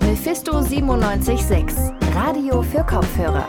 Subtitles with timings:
[0.00, 1.76] Mephisto 976,
[2.14, 3.46] Radio für Kopfhörer.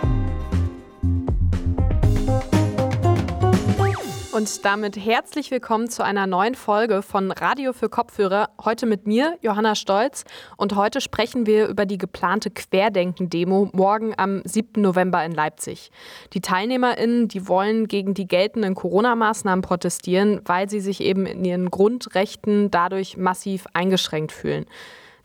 [4.33, 8.49] Und damit herzlich willkommen zu einer neuen Folge von Radio für Kopfhörer.
[8.63, 10.25] Heute mit mir, Johanna Stolz.
[10.57, 14.81] Und heute sprechen wir über die geplante Querdenken-Demo morgen am 7.
[14.81, 15.91] November in Leipzig.
[16.33, 21.71] Die TeilnehmerInnen, die wollen gegen die geltenden Corona-Maßnahmen protestieren, weil sie sich eben in ihren
[21.71, 24.65] Grundrechten dadurch massiv eingeschränkt fühlen.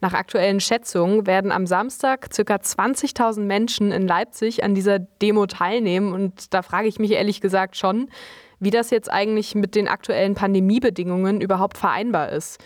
[0.03, 2.57] Nach aktuellen Schätzungen werden am Samstag ca.
[2.57, 6.13] 20.000 Menschen in Leipzig an dieser Demo teilnehmen.
[6.13, 8.09] Und da frage ich mich ehrlich gesagt schon,
[8.59, 12.61] wie das jetzt eigentlich mit den aktuellen Pandemiebedingungen überhaupt vereinbar ist.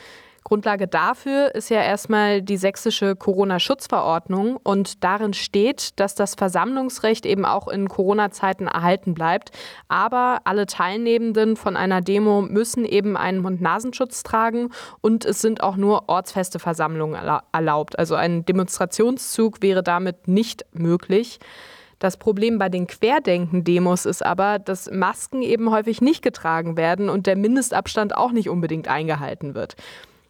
[0.47, 7.45] Grundlage dafür ist ja erstmal die sächsische Corona-Schutzverordnung und darin steht, dass das Versammlungsrecht eben
[7.45, 9.51] auch in Corona-Zeiten erhalten bleibt.
[9.89, 15.75] Aber alle Teilnehmenden von einer Demo müssen eben einen Mund-Nasenschutz tragen und es sind auch
[15.75, 17.21] nur ortsfeste Versammlungen
[17.53, 17.99] erlaubt.
[17.99, 21.41] Also ein Demonstrationszug wäre damit nicht möglich.
[21.99, 27.27] Das Problem bei den Querdenken-Demos ist aber, dass Masken eben häufig nicht getragen werden und
[27.27, 29.75] der Mindestabstand auch nicht unbedingt eingehalten wird.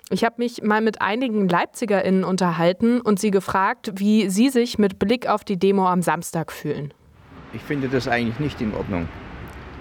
[0.08, 5.00] Ich habe mich mal mit einigen LeipzigerInnen unterhalten und sie gefragt, wie sie sich mit
[5.00, 6.94] Blick auf die Demo am Samstag fühlen.
[7.52, 9.08] Ich finde das eigentlich nicht in Ordnung.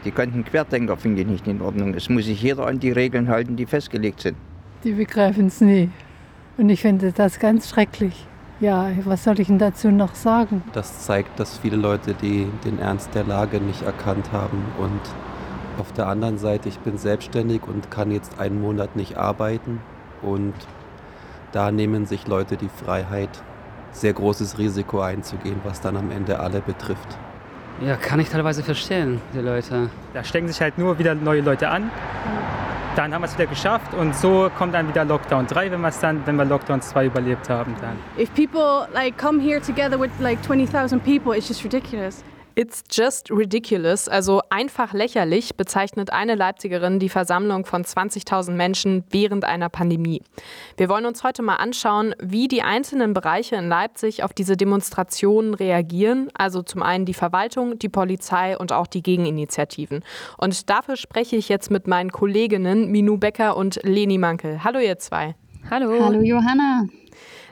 [0.04, 1.94] Die ganzen Querdenker finde ich nicht in Ordnung.
[1.94, 4.36] Es muss sich jeder an die Regeln halten, die festgelegt sind.
[4.84, 5.92] Die begreifen es nie.
[6.58, 8.26] Und ich finde das ganz schrecklich.
[8.60, 10.64] Ja, was soll ich denn dazu noch sagen?
[10.74, 14.64] Das zeigt, dass viele Leute die, den Ernst der Lage nicht erkannt haben.
[14.80, 15.02] Und
[15.80, 19.82] auf der anderen Seite, ich bin selbstständig und kann jetzt einen Monat nicht arbeiten.
[20.26, 20.54] Und
[21.52, 23.30] da nehmen sich Leute die Freiheit,
[23.92, 27.18] sehr großes Risiko einzugehen, was dann am Ende alle betrifft.
[27.86, 29.90] Ja, kann ich teilweise verstehen, die Leute.
[30.14, 31.92] Da stecken sich halt nur wieder neue Leute an
[32.96, 35.90] dann haben wir es wieder geschafft und so kommt dann wieder Lockdown 3, wenn wir
[35.90, 37.98] es dann, wenn wir Lockdown 2 überlebt haben dann.
[38.18, 42.24] If people like come here together with like 20,000 people, it's just ridiculous.
[42.58, 49.44] It's just ridiculous, also einfach lächerlich, bezeichnet eine Leipzigerin die Versammlung von 20.000 Menschen während
[49.44, 50.22] einer Pandemie.
[50.78, 55.54] Wir wollen uns heute mal anschauen, wie die einzelnen Bereiche in Leipzig auf diese Demonstrationen
[55.54, 60.02] reagieren, also zum einen die Verwaltung, die Polizei und auch die Gegeninitiativen.
[60.38, 64.64] Und dafür spreche ich jetzt mit meinen Kolleginnen Minu Becker und Leni Mankel.
[64.64, 65.36] Hallo ihr zwei.
[65.70, 65.92] Hallo.
[66.00, 66.86] Hallo Johanna.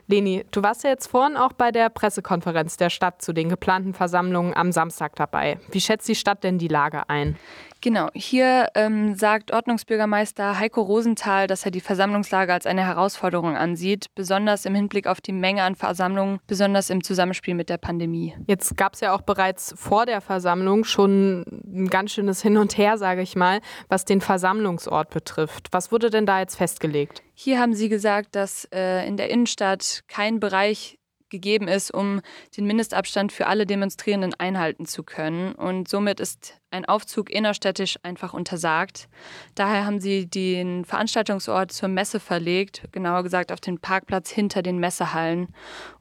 [0.08, 3.94] Leni, du warst ja jetzt vorhin auch bei der Pressekonferenz der Stadt zu den geplanten
[3.94, 5.60] Versammlungen am Samstag dabei.
[5.72, 7.38] Wie schätzt die Stadt denn die Lage ein?
[7.84, 14.06] Genau, hier ähm, sagt Ordnungsbürgermeister Heiko Rosenthal, dass er die Versammlungslage als eine Herausforderung ansieht,
[14.16, 18.38] besonders im Hinblick auf die Menge an Versammlungen, besonders im Zusammenspiel mit der Pandemie.
[18.48, 22.78] Jetzt gab es ja auch bereits vor der Versammlung schon ein ganz schönes Hin und
[22.78, 25.68] Her, sage ich mal, was den Versammlungsort betrifft.
[25.72, 27.22] Was wurde denn da jetzt festgelegt?
[27.34, 31.00] Hier haben Sie gesagt, dass äh, in der Innenstadt kein Bereich
[31.34, 32.22] gegeben ist, um
[32.56, 35.54] den Mindestabstand für alle Demonstrierenden einhalten zu können.
[35.54, 39.08] Und somit ist ein Aufzug innerstädtisch einfach untersagt.
[39.56, 44.80] Daher haben sie den Veranstaltungsort zur Messe verlegt, genauer gesagt auf den Parkplatz hinter den
[44.80, 45.54] Messehallen.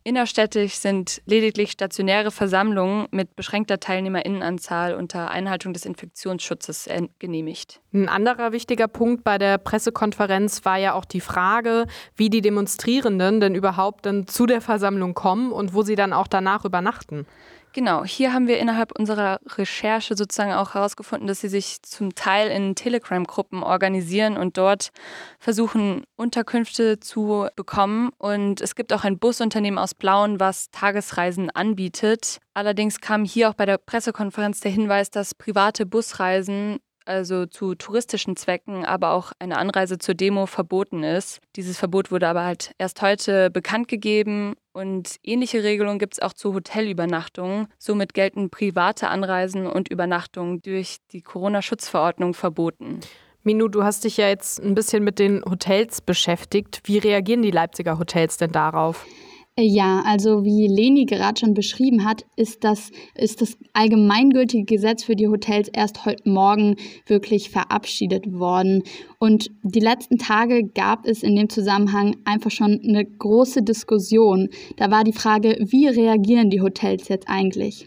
[0.05, 6.89] Innerstädtisch sind lediglich stationäre Versammlungen mit beschränkter Teilnehmerinnenanzahl unter Einhaltung des Infektionsschutzes
[7.21, 7.81] genehmigt.
[7.93, 13.41] Ein anderer wichtiger Punkt bei der Pressekonferenz war ja auch die Frage, wie die Demonstrierenden
[13.41, 17.27] denn überhaupt dann zu der Versammlung kommen und wo sie dann auch danach übernachten.
[17.75, 22.51] Genau, hier haben wir innerhalb unserer Recherche sozusagen auch herausgefunden, dass sie sich zum Teil
[22.51, 24.91] in Telegram-Gruppen organisieren und dort
[25.39, 28.11] versuchen, Unterkünfte zu bekommen.
[28.19, 32.41] Und es gibt auch ein Busunternehmen aus Blauen, was Tagesreisen anbietet.
[32.53, 38.37] Allerdings kam hier auch bei der Pressekonferenz der Hinweis, dass private Busreisen also zu touristischen
[38.37, 41.41] Zwecken, aber auch eine Anreise zur Demo verboten ist.
[41.57, 46.33] Dieses Verbot wurde aber halt erst heute bekannt gegeben und ähnliche Regelungen gibt es auch
[46.33, 47.69] zu Hotelübernachtungen.
[47.79, 53.01] Somit gelten private Anreisen und Übernachtungen durch die Corona-Schutzverordnung verboten.
[53.43, 56.81] Minu, du hast dich ja jetzt ein bisschen mit den Hotels beschäftigt.
[56.85, 59.05] Wie reagieren die Leipziger Hotels denn darauf?
[59.57, 65.05] Äh, ja, also wie Leni gerade schon beschrieben hat, ist das, ist das allgemeingültige Gesetz
[65.05, 66.77] für die Hotels erst heute Morgen
[67.07, 68.83] wirklich verabschiedet worden.
[69.19, 74.49] Und die letzten Tage gab es in dem Zusammenhang einfach schon eine große Diskussion.
[74.77, 77.87] Da war die Frage, wie reagieren die Hotels jetzt eigentlich?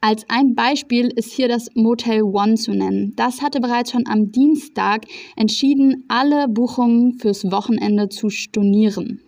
[0.00, 3.14] Als ein Beispiel ist hier das Motel One zu nennen.
[3.16, 9.22] Das hatte bereits schon am Dienstag entschieden, alle Buchungen fürs Wochenende zu stornieren.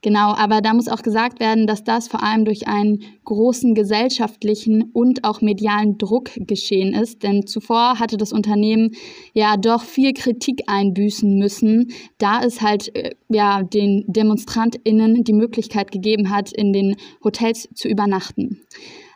[0.00, 4.90] Genau, aber da muss auch gesagt werden, dass das vor allem durch einen großen gesellschaftlichen
[4.92, 7.24] und auch medialen Druck geschehen ist.
[7.24, 8.92] Denn zuvor hatte das Unternehmen
[9.34, 15.90] ja doch viel Kritik einbüßen müssen, da es halt äh, ja den DemonstrantInnen die Möglichkeit
[15.90, 18.60] gegeben hat, in den Hotels zu übernachten.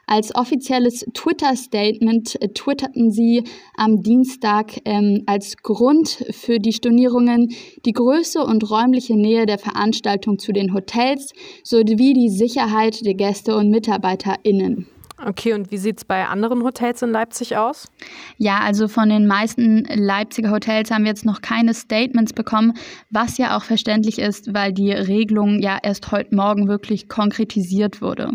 [0.07, 3.45] Als offizielles Twitter-Statement äh, twitterten sie
[3.77, 7.53] am Dienstag ähm, als Grund für die Stornierungen
[7.87, 11.33] die Größe und räumliche Nähe der Veranstaltung zu den Hotels
[11.63, 14.87] sowie die Sicherheit der Gäste und MitarbeiterInnen.
[15.25, 17.87] Okay, und wie sieht es bei anderen Hotels in Leipzig aus?
[18.39, 22.75] Ja, also von den meisten Leipziger Hotels haben wir jetzt noch keine Statements bekommen,
[23.11, 28.33] was ja auch verständlich ist, weil die Regelung ja erst heute Morgen wirklich konkretisiert wurde.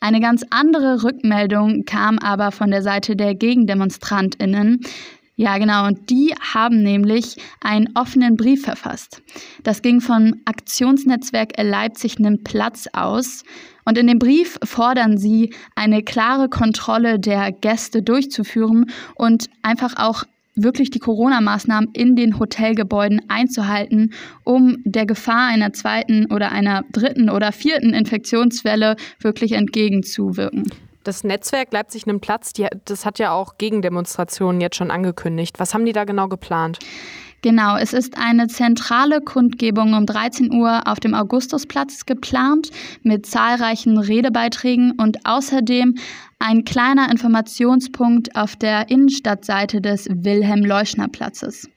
[0.00, 4.80] Eine ganz andere Rückmeldung kam aber von der Seite der GegendemonstrantInnen.
[5.40, 5.86] Ja, genau.
[5.86, 9.22] Und die haben nämlich einen offenen Brief verfasst.
[9.62, 13.44] Das ging von Aktionsnetzwerk Leipzig nimmt Platz aus.
[13.84, 20.24] Und in dem Brief fordern sie, eine klare Kontrolle der Gäste durchzuführen und einfach auch
[20.56, 27.30] wirklich die Corona-Maßnahmen in den Hotelgebäuden einzuhalten, um der Gefahr einer zweiten oder einer dritten
[27.30, 30.64] oder vierten Infektionswelle wirklich entgegenzuwirken.
[31.08, 35.58] Das Netzwerk Leipzig nimmt Platz, die, das hat ja auch Gegendemonstrationen jetzt schon angekündigt.
[35.58, 36.80] Was haben die da genau geplant?
[37.40, 42.68] Genau, es ist eine zentrale Kundgebung um 13 Uhr auf dem Augustusplatz geplant
[43.04, 45.94] mit zahlreichen Redebeiträgen und außerdem
[46.40, 51.70] ein kleiner Informationspunkt auf der Innenstadtseite des Wilhelm-Leuschner-Platzes.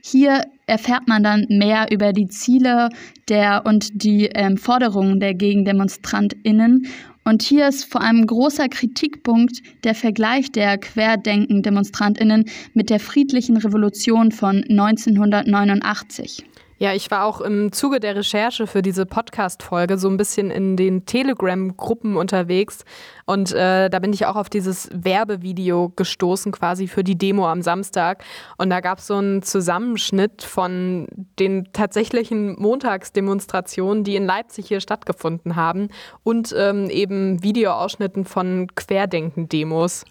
[0.00, 2.90] Hier erfährt man dann mehr über die Ziele
[3.28, 6.86] der und die ähm, Forderungen der GegendemonstrantInnen
[7.26, 14.30] und hier ist vor allem großer Kritikpunkt der Vergleich der Querdenken-DemonstrantInnen mit der friedlichen Revolution
[14.30, 16.44] von 1989.
[16.78, 20.76] Ja, ich war auch im Zuge der Recherche für diese Podcast-Folge so ein bisschen in
[20.76, 22.84] den Telegram-Gruppen unterwegs.
[23.24, 27.62] Und äh, da bin ich auch auf dieses Werbevideo gestoßen, quasi für die Demo am
[27.62, 28.22] Samstag.
[28.58, 31.08] Und da gab es so einen Zusammenschnitt von
[31.38, 35.88] den tatsächlichen Montagsdemonstrationen, die in Leipzig hier stattgefunden haben.
[36.24, 40.04] Und ähm, eben Videoausschnitten von Querdenken-Demos.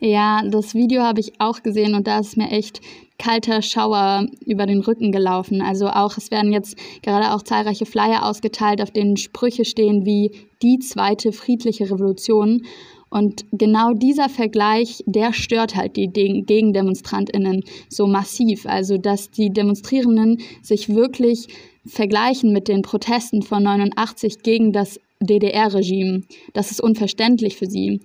[0.00, 2.82] Ja, das Video habe ich auch gesehen und da ist mir echt
[3.20, 5.60] kalter Schauer über den Rücken gelaufen.
[5.60, 10.32] Also auch, es werden jetzt gerade auch zahlreiche Flyer ausgeteilt, auf denen Sprüche stehen wie
[10.62, 12.62] die zweite friedliche Revolution.
[13.10, 18.66] Und genau dieser Vergleich, der stört halt die Gegendemonstrantinnen so massiv.
[18.66, 21.48] Also, dass die Demonstrierenden sich wirklich
[21.84, 26.22] vergleichen mit den Protesten von 89 gegen das DDR-Regime.
[26.54, 28.00] Das ist unverständlich für sie.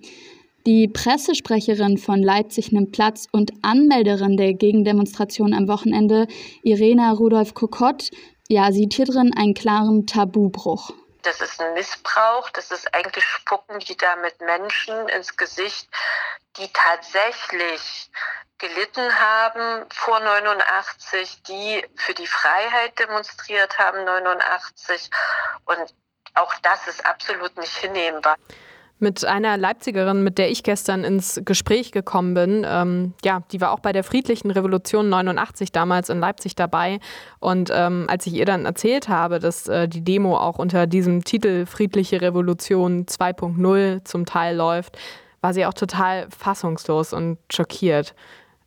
[0.67, 6.25] Die Pressesprecherin von Leipzig nimmt Platz und Anmelderin der Gegendemonstration am Wochenende,
[6.63, 8.09] Irena Rudolf Kokott,
[8.47, 10.89] ja, sieht hier drin einen klaren Tabubruch.
[11.21, 15.88] Das ist ein Missbrauch, das ist eigentlich Spucken, die da mit Menschen ins Gesicht,
[16.57, 18.09] die tatsächlich
[18.57, 25.11] gelitten haben vor 89, die für die Freiheit demonstriert haben 89
[25.65, 25.94] und
[26.33, 28.35] auch das ist absolut nicht hinnehmbar
[29.00, 32.65] mit einer Leipzigerin, mit der ich gestern ins Gespräch gekommen bin.
[32.68, 37.00] Ähm, ja, die war auch bei der Friedlichen Revolution 89 damals in Leipzig dabei.
[37.39, 41.24] Und ähm, als ich ihr dann erzählt habe, dass äh, die Demo auch unter diesem
[41.24, 44.97] Titel Friedliche Revolution 2.0 zum Teil läuft,
[45.42, 48.15] war sie auch total fassungslos und schockiert.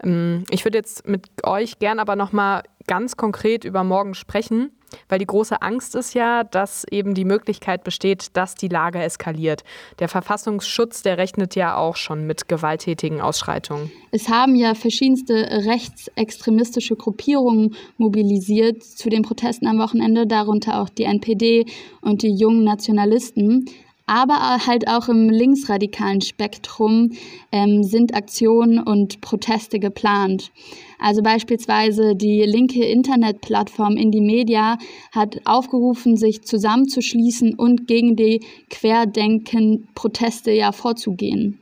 [0.02, 4.72] Ähm, ich würde jetzt mit euch gern aber nochmal ganz konkret über morgen sprechen.
[5.08, 9.64] Weil die große Angst ist ja, dass eben die Möglichkeit besteht, dass die Lage eskaliert.
[9.98, 13.90] Der Verfassungsschutz, der rechnet ja auch schon mit gewalttätigen Ausschreitungen.
[14.10, 15.34] Es haben ja verschiedenste
[15.66, 21.66] rechtsextremistische Gruppierungen mobilisiert zu den Protesten am Wochenende, darunter auch die NPD
[22.00, 23.66] und die jungen Nationalisten.
[24.08, 27.10] Aber halt auch im linksradikalen Spektrum
[27.52, 30.50] ähm, sind Aktionen und Proteste geplant.
[30.98, 34.78] Also beispielsweise die linke Internetplattform Indie Media
[35.12, 41.60] hat aufgerufen, sich zusammenzuschließen und gegen die Querdenken-Proteste ja vorzugehen.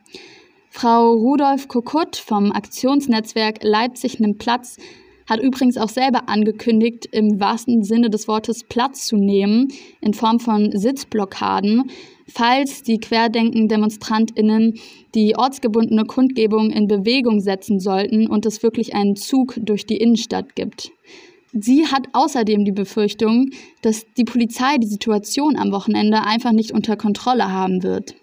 [0.70, 4.76] Frau Rudolf Kokut vom Aktionsnetzwerk Leipzig nimmt Platz
[5.26, 9.68] hat übrigens auch selber angekündigt, im wahrsten Sinne des Wortes Platz zu nehmen
[10.00, 11.90] in Form von Sitzblockaden,
[12.28, 14.78] falls die Querdenken-DemonstrantInnen
[15.14, 20.54] die ortsgebundene Kundgebung in Bewegung setzen sollten und es wirklich einen Zug durch die Innenstadt
[20.54, 20.90] gibt.
[21.52, 23.50] Sie hat außerdem die Befürchtung,
[23.82, 28.14] dass die Polizei die Situation am Wochenende einfach nicht unter Kontrolle haben wird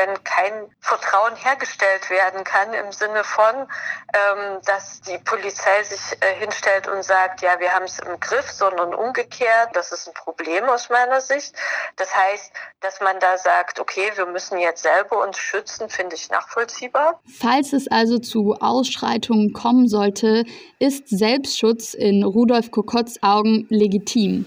[0.00, 6.34] wenn kein Vertrauen hergestellt werden kann im Sinne von, ähm, dass die Polizei sich äh,
[6.40, 10.64] hinstellt und sagt, ja, wir haben es im Griff, sondern umgekehrt, das ist ein Problem
[10.64, 11.54] aus meiner Sicht.
[11.96, 16.30] Das heißt, dass man da sagt, okay, wir müssen jetzt selber uns schützen, finde ich
[16.30, 17.20] nachvollziehbar.
[17.38, 20.44] Falls es also zu Ausschreitungen kommen sollte,
[20.78, 24.46] ist Selbstschutz in Rudolf Kokotts Augen legitim.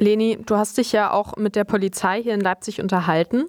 [0.00, 3.48] Leni, du hast dich ja auch mit der Polizei hier in Leipzig unterhalten.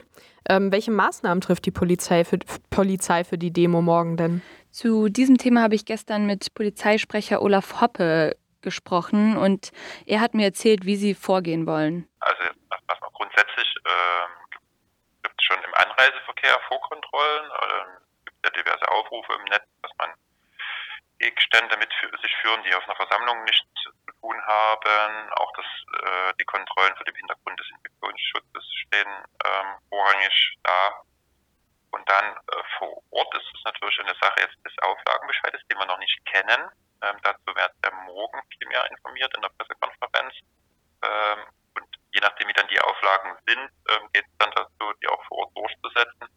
[0.49, 4.41] Ähm, welche Maßnahmen trifft die Polizei für, Polizei für die Demo morgen denn?
[4.71, 9.71] Zu diesem Thema habe ich gestern mit Polizeisprecher Olaf Hoppe gesprochen und
[10.05, 12.07] er hat mir erzählt, wie sie vorgehen wollen.
[12.19, 12.43] Also
[12.87, 14.47] erstmal grundsätzlich äh,
[15.23, 17.45] gibt es schon im Anreiseverkehr Vorkontrollen.
[17.45, 20.09] Äh, gibt ja diverse Aufrufe im Netz, dass man
[21.19, 21.89] Gegenstände mit
[22.21, 25.29] sich führen, die auf einer Versammlung nichts zu tun haben.
[25.37, 25.65] Auch das,
[26.01, 29.11] äh, die Kontrollen für den Hintergrund des Infektionsschutzes stehen
[29.45, 29.67] ähm,
[30.01, 31.03] vorrangig da.
[31.91, 35.85] Und dann äh, vor Ort ist es natürlich eine Sache jetzt des Auflagenbescheides, den wir
[35.85, 36.71] noch nicht kennen.
[37.03, 40.33] Ähm, dazu wird der morgen viel mehr informiert in der Pressekonferenz.
[41.03, 41.39] Ähm,
[41.75, 45.23] und je nachdem, wie dann die Auflagen sind, ähm, geht es dann dazu, die auch
[45.25, 46.27] vor Ort durchzusetzen.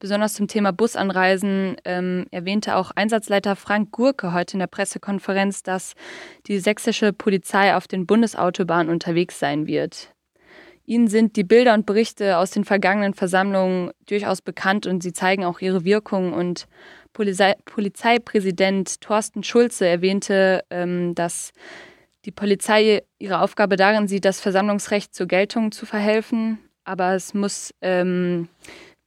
[0.00, 5.94] Besonders zum Thema Busanreisen ähm, erwähnte auch Einsatzleiter Frank Gurke heute in der Pressekonferenz, dass
[6.46, 10.14] die sächsische Polizei auf den Bundesautobahnen unterwegs sein wird.
[10.88, 15.44] Ihnen sind die Bilder und Berichte aus den vergangenen Versammlungen durchaus bekannt und sie zeigen
[15.44, 16.32] auch ihre Wirkung.
[16.32, 16.66] Und
[17.12, 21.52] Polizei Polizeipräsident Thorsten Schulze erwähnte, ähm, dass
[22.24, 26.58] die Polizei ihre Aufgabe darin sieht, das Versammlungsrecht zur Geltung zu verhelfen.
[26.84, 28.48] Aber es muss ähm,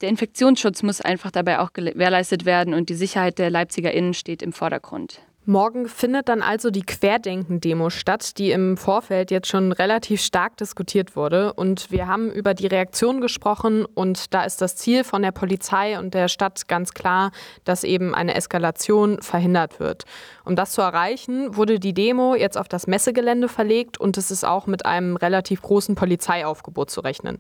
[0.02, 4.54] der Infektionsschutz muss einfach dabei auch gewährleistet werden und die Sicherheit der LeipzigerInnen steht im
[4.54, 5.20] Vordergrund.
[5.46, 11.16] Morgen findet dann also die Querdenken-Demo statt, die im Vorfeld jetzt schon relativ stark diskutiert
[11.16, 11.54] wurde.
[11.54, 15.98] Und wir haben über die Reaktion gesprochen und da ist das Ziel von der Polizei
[15.98, 17.32] und der Stadt ganz klar,
[17.64, 20.06] dass eben eine Eskalation verhindert wird.
[20.46, 24.46] Um das zu erreichen, wurde die Demo jetzt auf das Messegelände verlegt und es ist
[24.46, 27.40] auch mit einem relativ großen Polizeiaufgebot zu rechnen.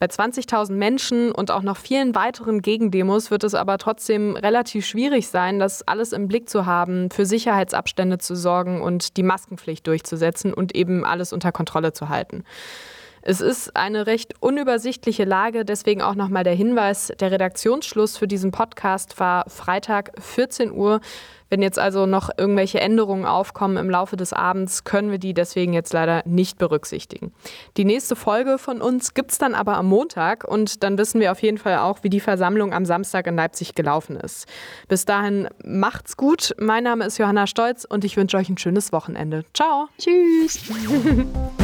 [0.00, 5.26] Bei 20.000 Menschen und auch noch vielen weiteren Gegendemos wird es aber trotzdem relativ schwierig
[5.26, 10.54] sein, das alles im Blick zu haben, für Sicherheitsabstände zu sorgen und die Maskenpflicht durchzusetzen
[10.54, 12.44] und eben alles unter Kontrolle zu halten.
[13.22, 18.50] Es ist eine recht unübersichtliche Lage, deswegen auch nochmal der Hinweis, der Redaktionsschluss für diesen
[18.50, 21.00] Podcast war Freitag 14 Uhr.
[21.50, 25.72] Wenn jetzt also noch irgendwelche Änderungen aufkommen im Laufe des Abends, können wir die deswegen
[25.72, 27.32] jetzt leider nicht berücksichtigen.
[27.76, 31.32] Die nächste Folge von uns gibt es dann aber am Montag und dann wissen wir
[31.32, 34.46] auf jeden Fall auch, wie die Versammlung am Samstag in Leipzig gelaufen ist.
[34.88, 36.54] Bis dahin macht's gut.
[36.58, 39.44] Mein Name ist Johanna Stolz und ich wünsche euch ein schönes Wochenende.
[39.54, 39.88] Ciao.
[39.98, 40.60] Tschüss.